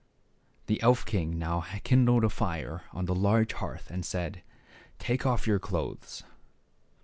The 0.65 0.81
elf 0.81 1.05
king 1.05 1.37
now 1.37 1.61
kindled 1.83 2.23
a 2.23 2.29
fire 2.29 2.81
on 2.91 3.05
the 3.05 3.13
large 3.13 3.53
hearth 3.53 3.91
and 3.91 4.03
said, 4.03 4.41
"Take 4.97 5.27
off 5.27 5.45
your 5.45 5.59
clothes." 5.59 6.23